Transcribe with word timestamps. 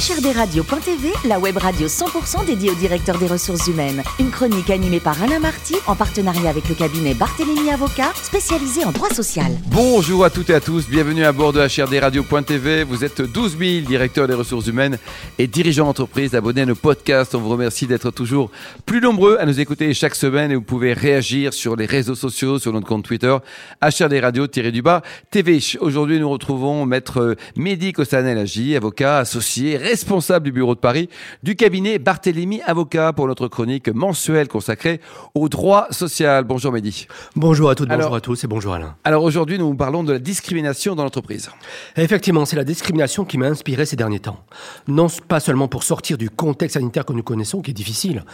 HRDRadio.tv, 0.00 1.12
la 1.26 1.38
web 1.38 1.58
radio 1.58 1.86
100% 1.86 2.46
dédiée 2.46 2.70
au 2.70 2.74
directeur 2.74 3.18
des 3.18 3.26
ressources 3.26 3.66
humaines. 3.66 4.02
Une 4.18 4.30
chronique 4.30 4.70
animée 4.70 4.98
par 4.98 5.22
Alain 5.22 5.40
Marty 5.40 5.74
en 5.86 5.94
partenariat 5.94 6.48
avec 6.48 6.70
le 6.70 6.74
cabinet 6.74 7.12
Barthélémy 7.12 7.68
Avocat, 7.70 8.10
spécialisé 8.14 8.82
en 8.86 8.92
droit 8.92 9.10
social. 9.10 9.52
Bonjour 9.66 10.24
à 10.24 10.30
toutes 10.30 10.48
et 10.48 10.54
à 10.54 10.60
tous, 10.60 10.88
bienvenue 10.88 11.26
à 11.26 11.32
bord 11.32 11.52
de 11.52 11.60
HRDRadio.tv. 11.60 12.84
Vous 12.84 13.04
êtes 13.04 13.20
12 13.20 13.58
000 13.58 13.86
directeurs 13.86 14.26
des 14.26 14.32
ressources 14.32 14.68
humaines 14.68 14.96
et 15.38 15.46
dirigeants 15.46 15.84
d'entreprise 15.84 16.34
abonnés 16.34 16.62
à 16.62 16.66
nos 16.66 16.74
podcasts. 16.74 17.34
On 17.34 17.40
vous 17.40 17.50
remercie 17.50 17.86
d'être 17.86 18.10
toujours 18.10 18.50
plus 18.86 19.02
nombreux 19.02 19.36
à 19.38 19.44
nous 19.44 19.60
écouter 19.60 19.92
chaque 19.92 20.14
semaine 20.14 20.50
et 20.50 20.54
vous 20.54 20.62
pouvez 20.62 20.94
réagir 20.94 21.52
sur 21.52 21.76
les 21.76 21.84
réseaux 21.84 22.14
sociaux, 22.14 22.58
sur 22.58 22.72
notre 22.72 22.86
compte 22.86 23.04
Twitter, 23.04 23.36
HRDRadio-du-bas 23.82 25.02
TV. 25.30 25.58
Aujourd'hui, 25.80 26.18
nous 26.20 26.30
retrouvons 26.30 26.86
maître 26.86 27.36
Mehdi 27.54 27.92
Kostanel 27.92 28.38
Agi, 28.38 28.74
avocat 28.76 29.18
associé, 29.18 29.76
responsable 29.90 30.44
du 30.44 30.52
bureau 30.52 30.76
de 30.76 30.80
Paris 30.80 31.08
du 31.42 31.56
cabinet 31.56 31.98
Barthélémy 31.98 32.60
Avocat 32.62 33.12
pour 33.12 33.26
notre 33.26 33.48
chronique 33.48 33.88
mensuelle 33.88 34.46
consacrée 34.46 35.00
au 35.34 35.48
droit 35.48 35.88
social. 35.90 36.44
Bonjour 36.44 36.70
Mehdi. 36.70 37.08
Bonjour 37.34 37.70
à 37.70 37.74
toutes, 37.74 37.88
bonjour 37.88 38.14
à 38.14 38.20
tous 38.20 38.44
et 38.44 38.46
bonjour 38.46 38.72
Alain. 38.72 38.94
Alors 39.02 39.24
aujourd'hui, 39.24 39.58
nous 39.58 39.74
parlons 39.74 40.04
de 40.04 40.12
la 40.12 40.20
discrimination 40.20 40.94
dans 40.94 41.02
l'entreprise. 41.02 41.50
Effectivement, 41.96 42.44
c'est 42.44 42.54
la 42.54 42.62
discrimination 42.62 43.24
qui 43.24 43.36
m'a 43.36 43.46
inspiré 43.46 43.84
ces 43.84 43.96
derniers 43.96 44.20
temps. 44.20 44.44
Non 44.86 45.08
pas 45.26 45.40
seulement 45.40 45.66
pour 45.66 45.82
sortir 45.82 46.18
du 46.18 46.30
contexte 46.30 46.74
sanitaire 46.74 47.04
que 47.04 47.12
nous 47.12 47.24
connaissons, 47.24 47.60
qui 47.60 47.72
est 47.72 47.74
difficile, 47.74 48.24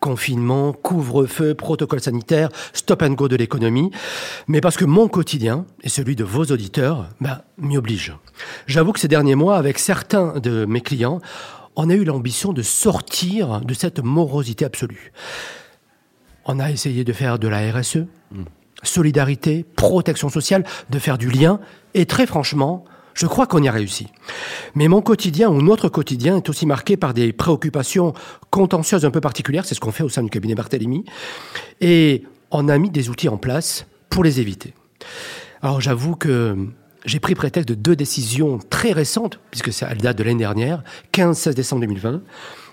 confinement, 0.00 0.74
couvre-feu, 0.74 1.54
protocole 1.54 2.00
sanitaire, 2.00 2.50
stop 2.74 3.00
and 3.00 3.12
go 3.12 3.28
de 3.28 3.36
l'économie, 3.36 3.90
mais 4.48 4.60
parce 4.60 4.76
que 4.76 4.84
mon 4.84 5.08
quotidien 5.08 5.64
et 5.82 5.88
celui 5.88 6.14
de 6.14 6.24
vos 6.24 6.44
auditeurs 6.44 7.06
bah, 7.22 7.44
m'y 7.58 7.76
oblige. 7.76 8.14
J'avoue 8.66 8.92
que 8.92 9.00
ces 9.00 9.08
derniers 9.08 9.34
mois, 9.34 9.56
avec 9.56 9.78
certains 9.78 10.38
de 10.38 10.64
mes 10.64 10.80
clients, 10.80 11.20
on 11.76 11.90
a 11.90 11.94
eu 11.94 12.04
l'ambition 12.04 12.52
de 12.52 12.62
sortir 12.62 13.60
de 13.60 13.74
cette 13.74 14.00
morosité 14.00 14.64
absolue. 14.64 15.12
On 16.46 16.58
a 16.58 16.70
essayé 16.70 17.04
de 17.04 17.12
faire 17.12 17.38
de 17.38 17.48
la 17.48 17.72
RSE, 17.72 18.04
solidarité, 18.82 19.64
protection 19.76 20.28
sociale, 20.28 20.64
de 20.90 20.98
faire 20.98 21.18
du 21.18 21.30
lien, 21.30 21.60
et 21.94 22.06
très 22.06 22.26
franchement, 22.26 22.84
je 23.14 23.26
crois 23.26 23.46
qu'on 23.46 23.62
y 23.62 23.68
a 23.68 23.72
réussi. 23.72 24.08
Mais 24.74 24.88
mon 24.88 25.00
quotidien 25.00 25.50
ou 25.50 25.62
notre 25.62 25.88
quotidien 25.88 26.36
est 26.36 26.48
aussi 26.48 26.66
marqué 26.66 26.96
par 26.96 27.14
des 27.14 27.32
préoccupations 27.32 28.12
contentieuses 28.50 29.04
un 29.04 29.10
peu 29.10 29.20
particulières, 29.20 29.64
c'est 29.64 29.74
ce 29.74 29.80
qu'on 29.80 29.92
fait 29.92 30.04
au 30.04 30.08
sein 30.08 30.22
du 30.22 30.30
cabinet 30.30 30.54
Barthélemy, 30.54 31.04
et 31.80 32.24
on 32.50 32.68
a 32.68 32.78
mis 32.78 32.90
des 32.90 33.08
outils 33.08 33.28
en 33.28 33.38
place 33.38 33.86
pour 34.10 34.22
les 34.22 34.40
éviter. 34.40 34.74
Alors 35.62 35.80
j'avoue 35.80 36.14
que 36.14 36.56
j'ai 37.06 37.20
pris 37.20 37.34
prétexte 37.34 37.68
de 37.68 37.74
deux 37.74 37.96
décisions 37.96 38.58
très 38.70 38.92
récentes, 38.92 39.40
puisque 39.50 39.72
ça 39.72 39.94
date 39.94 40.18
de 40.18 40.24
l'année 40.24 40.40
dernière, 40.40 40.82
15-16 41.14 41.54
décembre 41.54 41.80
2020, 41.82 42.20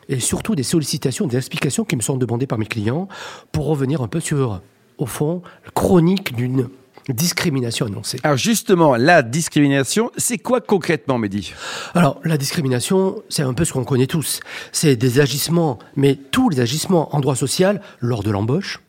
et 0.09 0.19
surtout 0.19 0.55
des 0.55 0.63
sollicitations, 0.63 1.27
des 1.27 1.37
explications 1.37 1.85
qui 1.85 1.95
me 1.95 2.01
sont 2.01 2.17
demandées 2.17 2.47
par 2.47 2.57
mes 2.57 2.65
clients 2.65 3.07
pour 3.51 3.67
revenir 3.67 4.01
un 4.01 4.07
peu 4.07 4.19
sur, 4.19 4.61
au 4.97 5.05
fond, 5.05 5.41
chronique 5.73 6.35
d'une 6.35 6.67
discrimination 7.09 7.85
annoncée. 7.85 8.19
Alors 8.23 8.37
justement, 8.37 8.95
la 8.95 9.21
discrimination, 9.21 10.11
c'est 10.17 10.37
quoi 10.37 10.61
concrètement, 10.61 11.17
Mehdi? 11.17 11.53
Alors, 11.93 12.19
la 12.23 12.37
discrimination, 12.37 13.21
c'est 13.29 13.43
un 13.43 13.53
peu 13.53 13.65
ce 13.65 13.73
qu'on 13.73 13.83
connaît 13.83 14.07
tous. 14.07 14.39
C'est 14.71 14.95
des 14.95 15.19
agissements, 15.19 15.79
mais 15.95 16.15
tous 16.15 16.49
les 16.49 16.59
agissements 16.59 17.13
en 17.15 17.19
droit 17.19 17.35
social, 17.35 17.81
lors 17.99 18.23
de 18.23 18.31
l'embauche, 18.31 18.79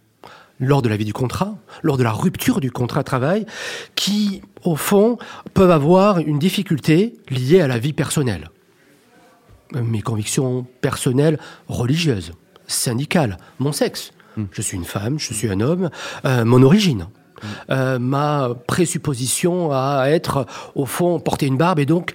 lors 0.60 0.83
de 0.83 0.88
la 0.88 0.97
vie 0.97 1.05
du 1.05 1.12
contrat, 1.12 1.56
lors 1.83 1.97
de 1.97 2.02
la 2.02 2.12
rupture 2.12 2.60
du 2.60 2.70
contrat 2.70 3.00
de 3.00 3.06
travail, 3.06 3.47
qui, 3.94 4.42
au 4.62 4.77
fond, 4.77 5.19
peuvent 5.52 5.70
avoir 5.70 6.19
une 6.19 6.38
difficulté 6.38 7.14
liée 7.30 7.60
à 7.60 7.69
la 7.69 7.78
vie 7.78 7.92
personnelle. 7.92 8.50
Mes 9.72 10.02
convictions 10.02 10.66
personnelles, 10.80 11.38
religieuses, 11.69 12.32
syndicales, 12.66 13.38
mon 13.58 13.72
sexe. 13.72 14.12
Mm. 14.36 14.44
Je 14.52 14.62
suis 14.62 14.77
une 14.77 14.84
femme, 14.84 15.19
je 15.19 15.34
suis 15.34 15.50
un 15.50 15.60
homme, 15.60 15.91
euh, 16.25 16.44
mon 16.44 16.62
origine. 16.62 17.00
Mm. 17.00 17.47
Euh, 17.71 17.98
ma 17.98 18.50
présupposition 18.66 19.72
à 19.72 20.06
être, 20.09 20.47
au 20.75 20.86
fond, 20.86 21.19
porter 21.19 21.47
une 21.47 21.56
barbe 21.56 21.81
et 21.81 21.86
donc 21.86 22.12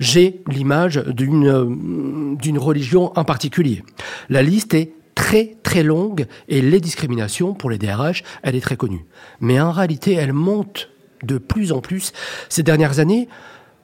j'ai 0.00 0.42
l'image 0.46 1.02
d'une 1.08 2.36
d'une 2.36 2.58
religion 2.58 3.12
en 3.18 3.24
particulier. 3.24 3.82
La 4.28 4.42
liste 4.42 4.74
est 4.74 4.92
très 5.18 5.56
très 5.64 5.82
longue 5.82 6.26
et 6.48 6.62
les 6.62 6.80
discriminations 6.80 7.52
pour 7.52 7.70
les 7.70 7.76
DRH, 7.76 8.22
elle 8.44 8.54
est 8.54 8.60
très 8.60 8.76
connue. 8.76 9.04
Mais 9.40 9.60
en 9.60 9.72
réalité, 9.72 10.12
elle 10.12 10.32
monte 10.32 10.90
de 11.24 11.38
plus 11.38 11.72
en 11.72 11.80
plus 11.80 12.12
ces 12.48 12.62
dernières 12.62 13.00
années 13.00 13.28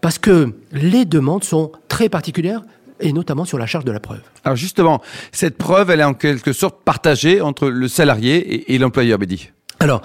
parce 0.00 0.18
que 0.18 0.54
les 0.70 1.04
demandes 1.04 1.42
sont 1.42 1.72
très 1.88 2.08
particulières 2.08 2.62
et 3.00 3.12
notamment 3.12 3.44
sur 3.44 3.58
la 3.58 3.66
charge 3.66 3.84
de 3.84 3.90
la 3.90 3.98
preuve. 3.98 4.20
Alors 4.44 4.54
justement, 4.54 5.02
cette 5.32 5.58
preuve, 5.58 5.90
elle 5.90 5.98
est 5.98 6.04
en 6.04 6.14
quelque 6.14 6.52
sorte 6.52 6.84
partagée 6.84 7.40
entre 7.40 7.68
le 7.68 7.88
salarié 7.88 8.72
et, 8.72 8.78
l'employeur, 8.78 9.18
Bédi. 9.18 9.50
Alors, 9.80 10.02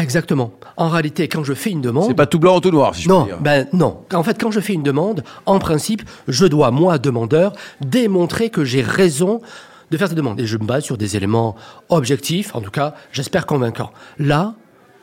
Exactement. 0.00 0.52
En 0.76 0.88
réalité, 0.90 1.26
quand 1.26 1.42
je 1.42 1.54
fais 1.54 1.70
une 1.70 1.80
demande, 1.80 2.06
c'est 2.06 2.14
pas 2.14 2.26
tout 2.26 2.38
blanc 2.38 2.58
ou 2.58 2.60
tout 2.60 2.70
noir, 2.70 2.94
si 2.94 3.02
je 3.02 3.08
non, 3.08 3.22
peux 3.22 3.30
dire. 3.30 3.40
Ben 3.40 3.66
non. 3.72 3.98
En 4.14 4.22
fait, 4.22 4.40
quand 4.40 4.52
je 4.52 4.60
fais 4.60 4.74
une 4.74 4.84
demande, 4.84 5.24
en 5.44 5.58
principe, 5.58 6.02
je 6.28 6.46
dois 6.46 6.70
moi, 6.70 6.98
demandeur, 6.98 7.52
démontrer 7.80 8.48
que 8.48 8.64
j'ai 8.64 8.80
raison 8.80 9.40
de 9.90 9.96
faire 9.96 10.08
cette 10.08 10.16
demande. 10.16 10.40
Et 10.40 10.46
je 10.46 10.56
me 10.56 10.64
base 10.64 10.84
sur 10.84 10.98
des 10.98 11.16
éléments 11.16 11.56
objectifs, 11.88 12.54
en 12.54 12.60
tout 12.60 12.70
cas, 12.70 12.94
j'espère 13.12 13.46
convaincants. 13.46 13.92
Là, 14.18 14.54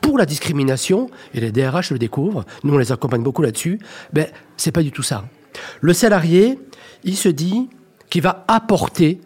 pour 0.01 0.17
la 0.17 0.25
discrimination, 0.25 1.09
et 1.33 1.39
les 1.39 1.51
DRH 1.51 1.91
le 1.91 1.97
découvrent, 1.97 2.45
nous 2.63 2.73
on 2.73 2.77
les 2.77 2.91
accompagne 2.91 3.23
beaucoup 3.23 3.41
là-dessus, 3.41 3.79
ben, 4.13 4.27
c'est 4.57 4.71
pas 4.71 4.83
du 4.83 4.91
tout 4.91 5.03
ça. 5.03 5.25
Le 5.81 5.93
salarié, 5.93 6.59
il 7.03 7.15
se 7.15 7.29
dit 7.29 7.69
qu'il 8.09 8.21
va 8.21 8.45
apporter 8.47 9.19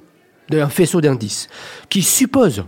un 0.52 0.70
faisceau 0.70 1.02
d'indices, 1.02 1.48
qui 1.90 2.02
suppose, 2.02 2.64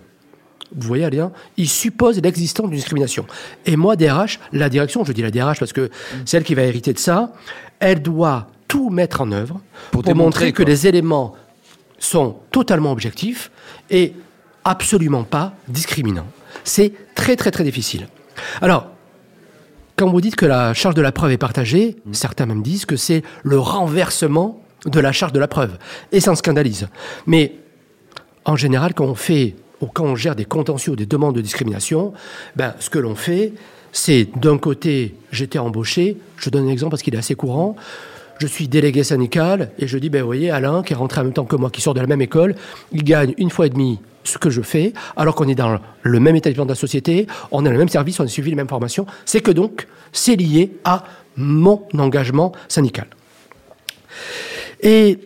vous 0.75 0.87
voyez 0.87 1.05
Alain, 1.05 1.31
il 1.57 1.67
suppose 1.67 2.21
l'existence 2.21 2.67
d'une 2.67 2.75
discrimination. 2.75 3.25
Et 3.65 3.75
moi, 3.75 3.95
DRH, 3.95 4.39
la 4.51 4.69
direction, 4.69 5.03
je 5.03 5.13
dis 5.13 5.21
la 5.21 5.31
DRH 5.31 5.59
parce 5.59 5.73
que 5.73 5.89
c'est 6.25 6.37
elle 6.37 6.43
qui 6.43 6.55
va 6.55 6.63
hériter 6.63 6.93
de 6.93 6.99
ça, 6.99 7.33
elle 7.79 8.01
doit 8.01 8.47
tout 8.67 8.89
mettre 8.89 9.21
en 9.21 9.31
œuvre 9.31 9.59
pour, 9.91 10.03
montrer 10.15 10.53
que 10.53 10.63
les 10.63 10.87
éléments 10.87 11.33
sont 12.01 12.37
totalement 12.51 12.91
objectifs 12.91 13.51
et 13.89 14.13
absolument 14.65 15.23
pas 15.23 15.53
discriminants. 15.67 16.27
C'est 16.63 16.93
très 17.15 17.35
très 17.35 17.51
très 17.51 17.63
difficile. 17.63 18.07
Alors, 18.61 18.87
quand 19.95 20.09
vous 20.09 20.21
dites 20.21 20.35
que 20.35 20.45
la 20.45 20.73
charge 20.73 20.95
de 20.95 21.01
la 21.01 21.11
preuve 21.11 21.31
est 21.31 21.37
partagée, 21.37 21.97
mmh. 22.05 22.13
certains 22.13 22.45
même 22.45 22.63
disent 22.63 22.85
que 22.85 22.95
c'est 22.95 23.23
le 23.43 23.59
renversement 23.59 24.61
de 24.85 24.99
la 24.99 25.11
charge 25.11 25.31
de 25.31 25.39
la 25.39 25.47
preuve. 25.47 25.77
Et 26.11 26.19
ça 26.19 26.31
en 26.31 26.35
scandalise. 26.35 26.87
Mais 27.27 27.53
en 28.45 28.55
général, 28.55 28.93
quand 28.95 29.05
on 29.05 29.15
fait 29.15 29.55
ou 29.79 29.87
quand 29.87 30.05
on 30.05 30.15
gère 30.15 30.35
des 30.35 30.45
contentieux 30.45 30.93
ou 30.93 30.95
des 30.95 31.05
demandes 31.05 31.35
de 31.35 31.41
discrimination, 31.41 32.13
ben, 32.55 32.73
ce 32.79 32.89
que 32.89 32.99
l'on 32.99 33.15
fait, 33.15 33.53
c'est 33.91 34.27
d'un 34.37 34.57
côté, 34.57 35.15
j'étais 35.31 35.59
embauché, 35.59 36.17
je 36.37 36.49
donne 36.49 36.67
un 36.67 36.71
exemple 36.71 36.91
parce 36.91 37.03
qu'il 37.03 37.13
est 37.13 37.19
assez 37.19 37.35
courant, 37.35 37.75
je 38.41 38.47
suis 38.47 38.67
délégué 38.67 39.03
syndical 39.03 39.69
et 39.77 39.87
je 39.87 39.97
dis, 39.99 40.09
ben, 40.09 40.21
vous 40.21 40.25
voyez, 40.25 40.49
Alain, 40.49 40.81
qui 40.81 40.93
est 40.93 40.95
rentré 40.95 41.21
en 41.21 41.25
même 41.25 41.33
temps 41.33 41.45
que 41.45 41.55
moi, 41.55 41.69
qui 41.69 41.79
sort 41.79 41.93
de 41.93 41.99
la 41.99 42.07
même 42.07 42.21
école, 42.21 42.55
il 42.91 43.03
gagne 43.03 43.35
une 43.37 43.51
fois 43.51 43.67
et 43.67 43.69
demie 43.69 43.99
ce 44.23 44.39
que 44.39 44.49
je 44.49 44.61
fais, 44.61 44.93
alors 45.15 45.35
qu'on 45.35 45.47
est 45.47 45.55
dans 45.55 45.79
le 46.01 46.19
même 46.19 46.35
établissement 46.35 46.65
de 46.65 46.71
la 46.71 46.75
société, 46.75 47.27
on 47.51 47.65
a 47.67 47.69
le 47.69 47.77
même 47.77 47.89
service, 47.89 48.19
on 48.19 48.23
a 48.23 48.27
suivi 48.27 48.49
les 48.49 48.55
mêmes 48.55 48.67
formations. 48.67 49.05
C'est 49.25 49.41
que 49.41 49.51
donc, 49.51 49.87
c'est 50.11 50.35
lié 50.35 50.71
à 50.83 51.03
mon 51.37 51.83
engagement 51.97 52.51
syndical. 52.67 53.07
Et 54.81 55.19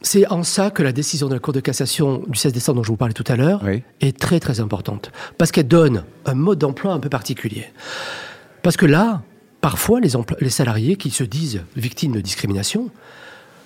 c'est 0.00 0.26
en 0.28 0.42
ça 0.42 0.70
que 0.70 0.82
la 0.82 0.92
décision 0.92 1.28
de 1.28 1.34
la 1.34 1.40
Cour 1.40 1.52
de 1.52 1.60
cassation 1.60 2.22
du 2.26 2.38
16 2.38 2.54
décembre 2.54 2.78
dont 2.78 2.84
je 2.84 2.88
vous 2.88 2.96
parlais 2.96 3.14
tout 3.14 3.24
à 3.26 3.36
l'heure 3.36 3.62
est 4.00 4.18
très 4.18 4.40
très 4.40 4.60
importante. 4.60 5.10
Parce 5.36 5.52
qu'elle 5.52 5.68
donne 5.68 6.04
un 6.24 6.34
mode 6.34 6.58
d'emploi 6.58 6.94
un 6.94 7.00
peu 7.00 7.10
particulier. 7.10 7.66
Parce 8.62 8.78
que 8.78 8.86
là, 8.86 9.22
parfois, 9.66 9.98
les, 9.98 10.10
les 10.38 10.50
salariés 10.50 10.94
qui 10.94 11.10
se 11.10 11.24
disent 11.24 11.60
victimes 11.74 12.12
de 12.12 12.20
discrimination 12.20 12.88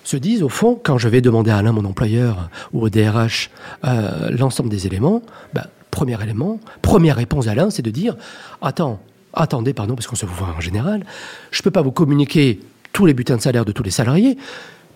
se 0.03 0.17
disent, 0.17 0.41
au 0.41 0.49
fond, 0.49 0.73
quand 0.81 0.97
je 0.97 1.07
vais 1.07 1.21
demander 1.21 1.51
à 1.51 1.57
Alain, 1.57 1.73
mon 1.73 1.85
employeur, 1.85 2.49
ou 2.73 2.81
au 2.81 2.89
DRH, 2.89 3.51
euh, 3.85 4.31
l'ensemble 4.31 4.69
des 4.69 4.87
éléments, 4.87 5.21
ben, 5.53 5.63
premier 5.91 6.19
élément, 6.19 6.59
première 6.81 7.17
réponse 7.17 7.47
à 7.47 7.51
Alain, 7.51 7.69
c'est 7.69 7.83
de 7.83 7.91
dire, 7.91 8.15
attends, 8.63 8.99
attendez, 9.31 9.75
pardon, 9.75 9.93
parce 9.93 10.07
qu'on 10.07 10.15
se 10.15 10.25
voit 10.25 10.55
en 10.57 10.59
général, 10.59 11.05
je 11.51 11.59
ne 11.59 11.63
peux 11.65 11.69
pas 11.69 11.83
vous 11.83 11.91
communiquer 11.91 12.59
tous 12.93 13.05
les 13.05 13.13
butins 13.13 13.35
de 13.35 13.41
salaire 13.43 13.63
de 13.63 13.71
tous 13.71 13.83
les 13.83 13.91
salariés, 13.91 14.39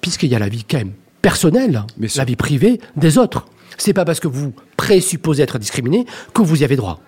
puisqu'il 0.02 0.32
y 0.32 0.36
a 0.36 0.40
la 0.40 0.50
vie 0.50 0.64
quand 0.64 0.80
même 0.80 0.94
personnelle, 1.22 1.84
la 2.16 2.26
vie 2.26 2.36
privée 2.36 2.82
des 2.96 3.20
autres. 3.20 3.46
C'est 3.78 3.94
pas 3.94 4.06
parce 4.06 4.20
que 4.20 4.28
vous 4.28 4.56
présupposez 4.76 5.44
être 5.44 5.60
discriminé 5.60 6.08
que 6.34 6.42
vous 6.42 6.64
y 6.64 6.64
avez 6.64 6.78
droit. 6.78 7.00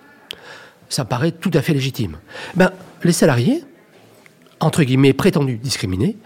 Ça 0.88 1.04
paraît 1.04 1.32
tout 1.32 1.50
à 1.52 1.62
fait 1.62 1.74
légitime. 1.74 2.18
Ben, 2.54 2.70
les 3.02 3.12
salariés, 3.12 3.64
entre 4.60 4.82
guillemets, 4.82 5.12
prétendus 5.12 5.56
discriminés, 5.56 6.16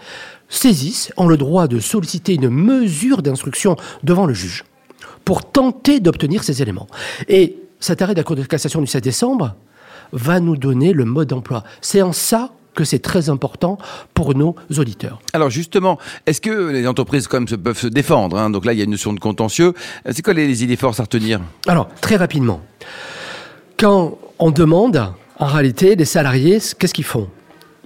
saisissent, 0.49 1.11
ont 1.17 1.27
le 1.27 1.37
droit 1.37 1.67
de 1.67 1.79
solliciter 1.79 2.35
une 2.35 2.49
mesure 2.49 3.21
d'instruction 3.21 3.75
devant 4.03 4.25
le 4.25 4.33
juge 4.33 4.63
pour 5.25 5.49
tenter 5.49 5.99
d'obtenir 5.99 6.43
ces 6.43 6.61
éléments. 6.61 6.87
Et 7.27 7.57
cet 7.79 8.01
arrêt 8.01 8.13
de 8.13 8.19
la 8.19 8.23
Cour 8.23 8.35
de 8.35 8.43
cassation 8.43 8.81
du 8.81 8.87
7 8.87 9.03
décembre 9.03 9.55
va 10.11 10.39
nous 10.39 10.55
donner 10.55 10.93
le 10.93 11.05
mode 11.05 11.29
d'emploi. 11.29 11.63
C'est 11.81 12.01
en 12.01 12.13
ça 12.13 12.51
que 12.75 12.83
c'est 12.83 12.99
très 12.99 13.29
important 13.29 13.77
pour 14.13 14.35
nos 14.35 14.55
auditeurs. 14.77 15.19
Alors 15.33 15.49
justement, 15.49 15.99
est-ce 16.25 16.41
que 16.41 16.71
les 16.71 16.87
entreprises 16.87 17.27
comme 17.27 17.45
peuvent 17.45 17.77
se 17.77 17.87
défendre 17.87 18.37
hein? 18.37 18.49
Donc 18.49 18.65
là, 18.65 18.73
il 18.73 18.79
y 18.79 18.81
a 18.81 18.85
une 18.85 18.91
notion 18.91 19.13
de 19.13 19.19
contentieux. 19.19 19.73
C'est 20.09 20.23
quoi 20.23 20.33
les, 20.33 20.63
idées 20.63 20.75
forces 20.75 20.99
à 20.99 21.03
retenir? 21.03 21.39
Alors, 21.67 21.87
très 22.01 22.15
rapidement, 22.15 22.61
quand 23.77 24.17
on 24.39 24.51
demande, 24.51 25.13
en 25.37 25.45
réalité, 25.45 25.95
les 25.95 26.05
salariés, 26.05 26.59
qu'est-ce 26.79 26.93
qu'ils 26.93 27.03
font? 27.03 27.29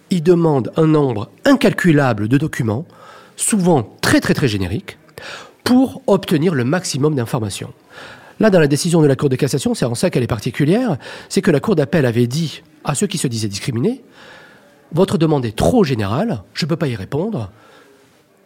Ils 0.10 0.24
demandent 0.24 0.72
un 0.78 0.88
nombre 0.88 1.30
incalculable 1.46 2.28
de 2.28 2.38
documents, 2.38 2.86
souvent 3.36 3.98
très 4.02 4.20
très 4.20 4.34
très 4.34 4.48
génériques, 4.48 4.98
pour 5.64 6.02
obtenir 6.08 6.56
le 6.56 6.64
maximum 6.64 7.16
d'informations. 7.16 7.74
Là, 8.40 8.50
dans 8.50 8.60
la 8.60 8.68
décision 8.68 9.02
de 9.02 9.08
la 9.08 9.16
Cour 9.16 9.30
de 9.30 9.36
cassation, 9.36 9.74
c'est 9.74 9.86
en 9.86 9.96
ça 9.96 10.10
qu'elle 10.10 10.24
est 10.24 10.28
particulière, 10.28 10.98
c'est 11.28 11.42
que 11.42 11.52
la 11.52 11.60
Cour 11.60 11.76
d'appel 11.76 12.06
avait 12.06 12.28
dit 12.28 12.62
à 12.84 12.96
ceux 12.96 13.08
qui 13.08 13.18
se 13.18 13.28
disaient 13.28 13.48
discriminés, 13.48 14.04
votre 14.94 15.18
demande 15.18 15.46
est 15.46 15.56
trop 15.56 15.84
générale, 15.84 16.44
je 16.54 16.66
ne 16.66 16.70
peux 16.70 16.76
pas 16.76 16.88
y 16.88 16.96
répondre, 16.96 17.50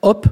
hop, 0.01 0.27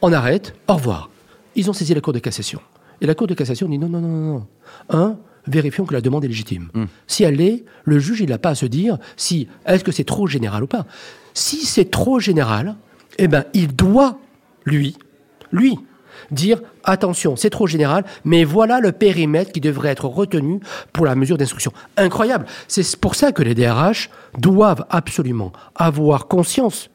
on 0.00 0.12
arrête, 0.12 0.54
au 0.68 0.74
revoir. 0.74 1.10
Ils 1.54 1.68
ont 1.68 1.72
saisi 1.72 1.94
la 1.94 2.00
Cour 2.00 2.12
de 2.12 2.18
cassation. 2.18 2.60
Et 3.00 3.06
la 3.06 3.14
Cour 3.14 3.26
de 3.26 3.34
cassation 3.34 3.68
dit 3.68 3.78
non, 3.78 3.88
non, 3.88 4.00
non, 4.00 4.08
non, 4.08 4.32
non. 4.32 4.46
Un, 4.88 5.16
vérifions 5.46 5.84
que 5.84 5.94
la 5.94 6.00
demande 6.00 6.24
est 6.24 6.28
légitime. 6.28 6.68
Hmm. 6.74 6.84
Si 7.06 7.24
elle 7.24 7.36
l'est, 7.36 7.64
le 7.84 7.98
juge, 7.98 8.20
il 8.20 8.30
n'a 8.30 8.38
pas 8.38 8.50
à 8.50 8.54
se 8.54 8.66
dire 8.66 8.98
si 9.16 9.48
est-ce 9.66 9.84
que 9.84 9.92
c'est 9.92 10.04
trop 10.04 10.26
général 10.26 10.64
ou 10.64 10.66
pas. 10.66 10.86
Si 11.34 11.64
c'est 11.64 11.90
trop 11.90 12.20
général, 12.20 12.76
eh 13.18 13.28
ben, 13.28 13.44
il 13.54 13.74
doit, 13.74 14.18
lui, 14.64 14.96
lui, 15.50 15.78
dire 16.30 16.60
attention, 16.84 17.36
c'est 17.36 17.50
trop 17.50 17.66
général, 17.66 18.04
mais 18.24 18.44
voilà 18.44 18.80
le 18.80 18.92
périmètre 18.92 19.52
qui 19.52 19.60
devrait 19.60 19.90
être 19.90 20.06
retenu 20.06 20.60
pour 20.92 21.06
la 21.06 21.14
mesure 21.14 21.38
d'instruction. 21.38 21.72
Incroyable. 21.96 22.46
C'est 22.68 22.96
pour 22.96 23.14
ça 23.14 23.32
que 23.32 23.42
les 23.42 23.54
DRH 23.54 24.10
doivent 24.38 24.84
absolument 24.90 25.52
avoir 25.74 26.28
conscience 26.28 26.90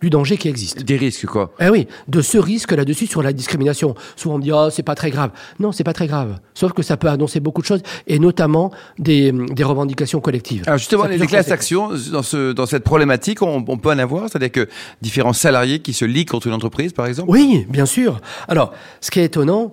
du 0.00 0.10
danger 0.10 0.36
qui 0.36 0.48
existe. 0.48 0.82
Des 0.82 0.96
risques, 0.96 1.26
quoi. 1.26 1.52
Eh 1.60 1.68
oui, 1.68 1.86
de 2.08 2.20
ce 2.20 2.38
risque 2.38 2.72
là-dessus 2.72 3.06
sur 3.06 3.22
la 3.22 3.32
discrimination. 3.32 3.94
Souvent 4.16 4.36
on 4.36 4.38
me 4.38 4.42
dit, 4.42 4.52
oh, 4.52 4.68
c'est 4.70 4.82
pas 4.82 4.94
très 4.94 5.10
grave. 5.10 5.30
Non, 5.58 5.72
c'est 5.72 5.84
pas 5.84 5.92
très 5.92 6.06
grave. 6.06 6.38
Sauf 6.54 6.72
que 6.72 6.82
ça 6.82 6.96
peut 6.96 7.08
annoncer 7.08 7.40
beaucoup 7.40 7.60
de 7.60 7.66
choses, 7.66 7.82
et 8.06 8.18
notamment 8.18 8.72
des, 8.98 9.32
revendications 9.62 10.20
collectives. 10.20 10.62
Alors 10.66 10.78
justement, 10.78 11.04
les 11.04 11.18
classes 11.26 11.48
d'actions, 11.48 11.90
dans, 12.12 12.22
ce, 12.22 12.52
dans 12.52 12.66
cette 12.66 12.84
problématique, 12.84 13.42
on, 13.42 13.64
on 13.66 13.78
peut 13.78 13.90
en 13.90 13.98
avoir 13.98 14.28
C'est-à-dire 14.28 14.52
que 14.52 14.68
différents 15.02 15.32
salariés 15.32 15.80
qui 15.80 15.92
se 15.92 16.04
lient 16.04 16.24
contre 16.24 16.46
une 16.46 16.54
entreprise, 16.54 16.92
par 16.92 17.06
exemple? 17.06 17.30
Oui, 17.30 17.66
bien 17.68 17.86
sûr. 17.86 18.20
Alors, 18.48 18.72
ce 19.00 19.10
qui 19.10 19.20
est 19.20 19.24
étonnant, 19.24 19.70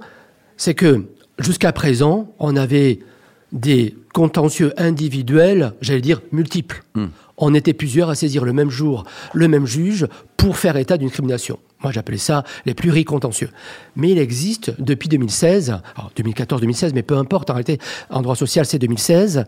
c'est 0.58 0.74
que 0.74 1.06
jusqu'à 1.40 1.72
présent, 1.72 2.34
on 2.40 2.56
avait 2.56 3.00
des 3.52 3.96
contentieux 4.14 4.74
individuels, 4.78 5.74
j'allais 5.82 6.02
dire 6.02 6.22
multiples. 6.32 6.84
Hmm 6.96 7.08
on 7.38 7.54
était 7.54 7.74
plusieurs 7.74 8.10
à 8.10 8.16
saisir 8.16 8.44
le 8.44 8.54
même 8.54 8.70
jour 8.70 9.06
le 9.34 9.48
même 9.48 9.66
juge 9.66 10.08
pour 10.36 10.58
faire 10.58 10.76
état 10.78 10.98
d'une 10.98 11.12
crimination. 11.12 11.60
Moi, 11.84 11.92
j'appelais 11.92 12.18
ça 12.18 12.44
les 12.66 12.74
pluricontentieux. 12.74 13.50
Mais 13.96 14.10
il 14.10 14.18
existe 14.18 14.74
depuis 14.82 15.10
2016, 15.10 15.80
2014-2016, 16.18 16.92
mais 16.96 17.04
peu 17.04 17.16
importe, 17.18 17.52
en 17.52 17.54
réalité, 17.54 17.78
en 18.10 18.22
droit 18.22 18.36
social, 18.36 18.66
c'est 18.66 18.80
2016, 18.80 19.46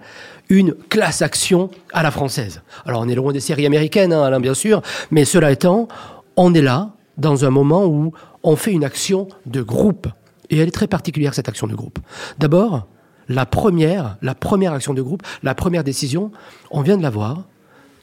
une 0.49 0.73
classe 0.73 1.23
action 1.23 1.71
à 1.91 2.03
la 2.03 2.11
française. 2.11 2.61
Alors, 2.85 3.01
on 3.01 3.09
est 3.09 3.15
loin 3.15 3.33
des 3.33 3.39
séries 3.39 3.65
américaines, 3.65 4.13
hein, 4.13 4.23
Alain, 4.23 4.39
bien 4.39 4.53
sûr, 4.53 4.83
mais 5.09 5.25
cela 5.25 5.51
étant, 5.51 5.87
on 6.35 6.53
est 6.53 6.61
là 6.61 6.91
dans 7.17 7.45
un 7.45 7.49
moment 7.49 7.85
où 7.87 8.13
on 8.43 8.55
fait 8.55 8.71
une 8.71 8.83
action 8.83 9.27
de 9.47 9.63
groupe. 9.63 10.07
Et 10.51 10.57
elle 10.57 10.67
est 10.67 10.71
très 10.71 10.87
particulière, 10.87 11.33
cette 11.33 11.49
action 11.49 11.65
de 11.65 11.75
groupe. 11.75 11.97
D'abord, 12.37 12.87
la 13.29 13.45
première, 13.45 14.17
la 14.21 14.35
première 14.35 14.73
action 14.73 14.93
de 14.93 15.01
groupe, 15.01 15.23
la 15.43 15.55
première 15.55 15.83
décision, 15.83 16.31
on 16.71 16.81
vient 16.81 16.97
de 16.97 17.03
la 17.03 17.09
voir, 17.09 17.43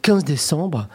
15 0.03 0.25
décembre, 0.25 0.87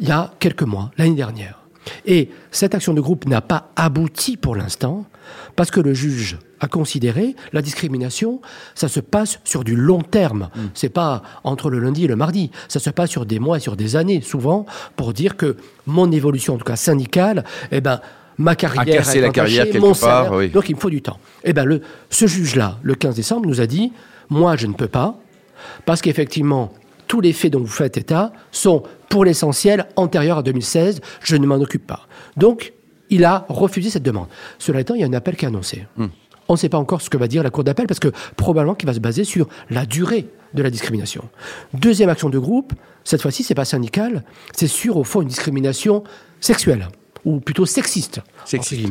il 0.00 0.08
y 0.08 0.12
a 0.12 0.32
quelques 0.40 0.62
mois, 0.62 0.90
l'année 0.98 1.14
dernière. 1.14 1.60
Et 2.04 2.30
cette 2.50 2.74
action 2.74 2.94
de 2.94 3.00
groupe 3.00 3.26
n'a 3.26 3.40
pas 3.40 3.70
abouti 3.76 4.36
pour 4.36 4.56
l'instant, 4.56 5.06
parce 5.54 5.70
que 5.70 5.80
le 5.80 5.94
juge 5.94 6.38
a 6.60 6.68
considéré 6.68 7.36
la 7.52 7.62
discrimination, 7.62 8.40
ça 8.74 8.88
se 8.88 9.00
passe 9.00 9.40
sur 9.44 9.62
du 9.62 9.76
long 9.76 10.02
terme. 10.02 10.48
Ce 10.54 10.60
mm. 10.60 10.70
C'est 10.74 10.88
pas 10.88 11.22
entre 11.44 11.70
le 11.70 11.78
lundi 11.78 12.04
et 12.04 12.08
le 12.08 12.16
mardi. 12.16 12.50
Ça 12.68 12.80
se 12.80 12.90
passe 12.90 13.10
sur 13.10 13.26
des 13.26 13.38
mois 13.38 13.58
et 13.58 13.60
sur 13.60 13.76
des 13.76 13.96
années, 13.96 14.20
souvent, 14.20 14.66
pour 14.96 15.12
dire 15.12 15.36
que 15.36 15.56
mon 15.86 16.10
évolution, 16.10 16.54
en 16.54 16.58
tout 16.58 16.64
cas 16.64 16.76
syndicale, 16.76 17.44
eh 17.70 17.80
ben, 17.80 18.00
ma 18.38 18.54
carrière, 18.54 19.08
a 19.08 19.14
la 19.16 19.30
carrière 19.30 19.64
quelque 19.64 19.78
mon 19.78 19.94
part, 19.94 20.30
donc 20.48 20.68
il 20.68 20.76
me 20.76 20.80
faut 20.80 20.90
du 20.90 21.02
temps. 21.02 21.18
Eh 21.44 21.52
ben, 21.52 21.64
le, 21.64 21.80
ce 22.10 22.26
juge-là, 22.26 22.78
le 22.82 22.94
15 22.94 23.16
décembre, 23.16 23.46
nous 23.46 23.60
a 23.60 23.66
dit, 23.66 23.92
moi, 24.28 24.56
je 24.56 24.66
ne 24.66 24.74
peux 24.74 24.88
pas, 24.88 25.18
parce 25.84 26.02
qu'effectivement, 26.02 26.72
tous 27.06 27.20
les 27.20 27.32
faits 27.32 27.52
dont 27.52 27.60
vous 27.60 27.66
faites 27.66 27.96
état 27.96 28.32
sont, 28.50 28.82
pour 29.08 29.24
l'essentiel, 29.24 29.86
antérieurs 29.96 30.38
à 30.38 30.42
2016. 30.42 31.00
Je 31.22 31.36
ne 31.36 31.46
m'en 31.46 31.56
occupe 31.56 31.86
pas. 31.86 32.06
Donc, 32.36 32.72
il 33.10 33.24
a 33.24 33.46
refusé 33.48 33.90
cette 33.90 34.02
demande. 34.02 34.26
Cela 34.58 34.80
étant, 34.80 34.94
il 34.94 35.00
y 35.00 35.04
a 35.04 35.06
un 35.06 35.12
appel 35.12 35.36
qui 35.36 35.44
est 35.44 35.48
annoncé. 35.48 35.86
Hmm. 35.96 36.06
On 36.48 36.54
ne 36.54 36.58
sait 36.58 36.68
pas 36.68 36.78
encore 36.78 37.00
ce 37.00 37.10
que 37.10 37.16
va 37.16 37.28
dire 37.28 37.42
la 37.42 37.50
Cour 37.50 37.64
d'appel 37.64 37.86
parce 37.86 38.00
que 38.00 38.08
probablement 38.36 38.74
qu'il 38.74 38.86
va 38.86 38.94
se 38.94 39.00
baser 39.00 39.24
sur 39.24 39.48
la 39.70 39.84
durée 39.84 40.28
de 40.54 40.62
la 40.62 40.70
discrimination. 40.70 41.24
Deuxième 41.74 42.08
action 42.08 42.30
de 42.30 42.38
groupe, 42.38 42.72
cette 43.04 43.20
fois-ci, 43.20 43.42
c'est 43.42 43.54
pas 43.54 43.64
syndical, 43.64 44.24
c'est 44.54 44.68
sur, 44.68 44.96
au 44.96 45.04
fond, 45.04 45.22
une 45.22 45.28
discrimination 45.28 46.04
sexuelle, 46.40 46.88
ou 47.26 47.40
plutôt 47.40 47.66
sexiste. 47.66 48.22
Sexiste. 48.46 48.88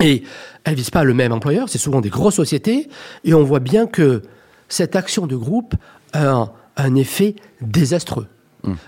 Et 0.00 0.24
elle 0.64 0.74
vise 0.74 0.90
pas 0.90 1.04
le 1.04 1.14
même 1.14 1.30
employeur, 1.30 1.68
c'est 1.68 1.78
souvent 1.78 2.00
des 2.00 2.08
grosses 2.08 2.34
sociétés, 2.34 2.88
et 3.24 3.34
on 3.34 3.44
voit 3.44 3.60
bien 3.60 3.86
que 3.86 4.22
cette 4.68 4.96
action 4.96 5.28
de 5.28 5.36
groupe 5.36 5.74
a 6.12 6.52
un 6.76 6.94
effet 6.96 7.36
désastreux. 7.60 8.26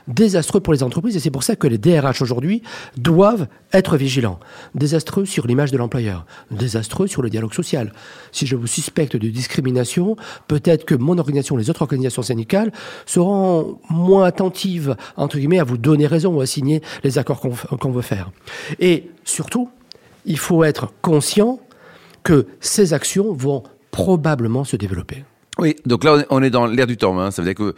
Désastreux 0.08 0.60
pour 0.60 0.72
les 0.72 0.82
entreprises, 0.82 1.16
et 1.16 1.20
c'est 1.20 1.30
pour 1.30 1.42
ça 1.42 1.56
que 1.56 1.66
les 1.66 1.78
DRH 1.78 2.22
aujourd'hui 2.22 2.62
doivent 2.96 3.48
être 3.72 3.96
vigilants. 3.96 4.38
Désastreux 4.74 5.24
sur 5.24 5.46
l'image 5.46 5.72
de 5.72 5.76
l'employeur, 5.76 6.26
désastreux 6.50 7.06
sur 7.06 7.22
le 7.22 7.30
dialogue 7.30 7.52
social. 7.52 7.92
Si 8.32 8.46
je 8.46 8.56
vous 8.56 8.66
suspecte 8.66 9.16
de 9.16 9.28
discrimination, 9.28 10.16
peut-être 10.48 10.84
que 10.84 10.94
mon 10.94 11.18
organisation, 11.18 11.56
les 11.56 11.70
autres 11.70 11.82
organisations 11.82 12.22
syndicales, 12.22 12.72
seront 13.06 13.78
moins 13.90 14.24
attentives, 14.24 14.96
entre 15.16 15.38
guillemets, 15.38 15.58
à 15.58 15.64
vous 15.64 15.78
donner 15.78 16.06
raison 16.06 16.34
ou 16.34 16.40
à 16.40 16.46
signer 16.46 16.82
les 17.02 17.18
accords 17.18 17.40
qu'on 17.40 17.90
veut 17.90 18.02
faire. 18.02 18.30
Et 18.78 19.10
surtout, 19.24 19.70
il 20.24 20.38
faut 20.38 20.64
être 20.64 20.92
conscient 21.02 21.58
que 22.22 22.46
ces 22.60 22.92
actions 22.94 23.32
vont 23.32 23.62
probablement 23.90 24.64
se 24.64 24.76
développer. 24.76 25.24
Oui, 25.58 25.76
donc 25.86 26.02
là 26.02 26.24
on 26.30 26.42
est 26.42 26.50
dans 26.50 26.66
l'air 26.66 26.86
du 26.86 26.96
temps. 26.96 27.18
Hein. 27.20 27.30
Ça 27.30 27.42
veut 27.42 27.46
dire 27.46 27.54
que 27.54 27.74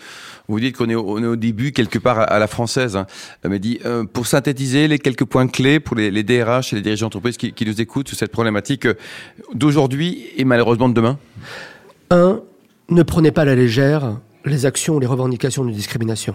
vous 0.48 0.60
dites 0.60 0.76
qu'on 0.76 0.88
est, 0.88 0.94
au 0.94 1.36
début 1.36 1.72
quelque 1.72 1.98
part 1.98 2.20
à, 2.20 2.38
la 2.38 2.46
française. 2.46 2.96
Hein. 2.96 3.06
Mais 3.46 3.58
dit 3.58 3.80
euh, 3.84 4.04
pour 4.04 4.26
synthétiser 4.26 4.88
les 4.88 4.98
quelques 4.98 5.24
points 5.24 5.46
clés 5.46 5.78
pour 5.78 5.96
les, 5.96 6.22
DRH 6.22 6.72
et 6.72 6.76
les 6.76 6.82
dirigeants 6.82 7.06
d'entreprise 7.06 7.36
qui, 7.36 7.52
qui, 7.52 7.66
nous 7.66 7.80
écoutent 7.80 8.08
sur 8.08 8.16
cette 8.16 8.32
problématique 8.32 8.86
euh, 8.86 8.94
d'aujourd'hui 9.54 10.26
et 10.36 10.44
malheureusement 10.44 10.88
de 10.88 10.94
demain. 10.94 11.18
Un, 12.10 12.40
ne 12.88 13.02
prenez 13.02 13.30
pas 13.30 13.42
à 13.42 13.46
la 13.46 13.54
légère 13.54 14.18
les 14.44 14.64
actions, 14.64 14.98
les 14.98 15.06
revendications 15.06 15.64
de 15.64 15.72
discrimination 15.72 16.34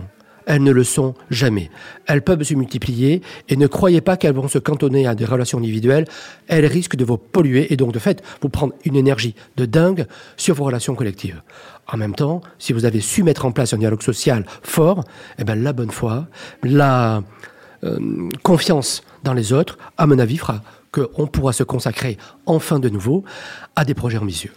elles 0.51 0.63
ne 0.63 0.72
le 0.72 0.84
sont 0.84 1.13
jamais. 1.29 1.72
Elles 2.08 2.22
peuvent 2.22 2.43
se 2.43 2.53
multiplier 2.55 3.22
et 3.48 3.55
ne 3.55 3.67
croyez 3.67 4.01
pas 4.01 4.17
qu'elles 4.17 4.36
vont 4.36 4.50
se 4.50 4.60
cantonner 4.60 5.08
à 5.08 5.15
des 5.15 5.24
relations 5.24 5.60
individuelles. 5.60 6.03
Elles 6.50 6.65
risquent 6.65 6.98
de 6.98 7.05
vous 7.05 7.15
polluer 7.15 7.72
et 7.72 7.77
donc 7.77 7.93
de 7.93 8.00
fait 8.00 8.22
vous 8.41 8.50
prendre 8.50 8.74
une 8.84 8.98
énergie 8.98 9.34
de 9.55 9.63
dingue 9.63 10.08
sur 10.36 10.53
vos 10.55 10.65
relations 10.65 10.93
collectives. 10.93 11.41
En 11.88 11.96
même 11.96 12.13
temps, 12.13 12.41
si 12.60 12.74
vous 12.74 12.84
avez 12.84 13.00
su 13.00 13.24
mettre 13.24 13.46
en 13.46 13.53
place 13.53 13.74
un 13.74 13.77
dialogue 13.77 14.01
social 14.01 14.46
fort, 14.62 15.05
eh 15.39 15.46
ben 15.46 15.63
la 15.63 15.72
bonne 15.72 15.89
foi, 15.89 16.27
la 16.63 17.24
euh, 17.86 18.27
confiance 18.43 19.03
dans 19.24 19.34
les 19.34 19.53
autres, 19.53 19.77
à 19.98 20.05
mon 20.05 20.20
avis, 20.20 20.36
fera 20.36 20.62
qu'on 20.91 21.27
pourra 21.27 21.53
se 21.53 21.63
consacrer 21.63 22.17
enfin 22.46 22.79
de 22.79 22.89
nouveau 22.89 23.24
à 23.77 23.86
des 23.86 23.93
projets 23.93 24.17
ambitieux. 24.17 24.51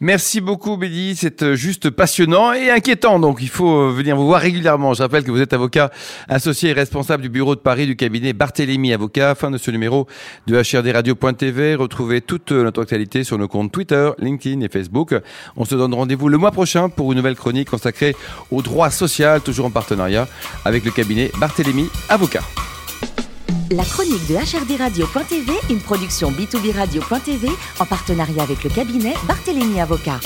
Merci 0.00 0.40
beaucoup, 0.40 0.76
Bédi. 0.76 1.16
C'est 1.16 1.42
euh, 1.42 1.56
juste 1.56 1.90
passionnant 1.90 2.52
et 2.52 2.70
inquiétant. 2.70 3.18
Donc, 3.18 3.38
il 3.40 3.48
faut 3.48 3.80
euh, 3.80 3.92
venir 3.92 4.14
vous 4.14 4.26
voir 4.26 4.40
régulièrement. 4.40 4.94
Je 4.94 5.02
rappelle 5.02 5.24
que 5.24 5.32
vous 5.32 5.40
êtes 5.40 5.52
avocat 5.52 5.90
associé 6.28 6.70
et 6.70 6.72
responsable 6.72 7.24
du 7.24 7.28
bureau 7.28 7.56
de 7.56 7.60
Paris 7.60 7.86
du 7.86 7.96
cabinet 7.96 8.32
Barthélémy 8.32 8.92
Avocat. 8.92 9.34
Fin 9.34 9.50
de 9.50 9.58
ce 9.58 9.72
numéro 9.72 10.06
de 10.46 10.54
HRDRadio.tv. 10.54 11.74
Retrouvez 11.74 12.20
toute 12.20 12.52
euh, 12.52 12.62
notre 12.62 12.82
actualité 12.82 13.24
sur 13.24 13.38
nos 13.38 13.48
comptes 13.48 13.72
Twitter, 13.72 14.10
LinkedIn 14.18 14.60
et 14.60 14.68
Facebook. 14.68 15.16
On 15.56 15.64
se 15.64 15.74
donne 15.74 15.92
rendez-vous 15.92 16.28
le 16.28 16.38
mois 16.38 16.52
prochain 16.52 16.90
pour 16.90 17.10
une 17.10 17.18
nouvelle 17.18 17.34
chronique 17.34 17.68
consacrée 17.68 18.14
au 18.52 18.62
droit 18.62 18.90
social, 18.90 19.40
toujours 19.40 19.66
en 19.66 19.70
partenariat 19.70 20.28
avec 20.64 20.84
le 20.84 20.92
cabinet 20.92 21.32
Barthélémy 21.40 21.88
Avocat. 22.08 22.44
La 23.70 23.84
chronique 23.84 24.26
de 24.26 24.34
HRD 24.34 24.78
Radio.tv, 24.78 25.52
une 25.68 25.80
production 25.80 26.30
B2B 26.30 26.74
Radio.tv 26.74 27.48
en 27.78 27.84
partenariat 27.84 28.42
avec 28.42 28.64
le 28.64 28.70
cabinet 28.70 29.12
Barthélémy 29.26 29.78
Avocat. 29.78 30.20